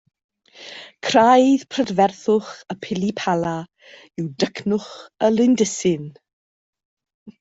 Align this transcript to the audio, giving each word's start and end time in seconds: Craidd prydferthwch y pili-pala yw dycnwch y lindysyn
Craidd 1.07 1.65
prydferthwch 1.73 2.49
y 2.75 2.77
pili-pala 2.85 3.53
yw 4.23 4.27
dycnwch 4.45 4.91
y 5.29 5.31
lindysyn 5.37 6.13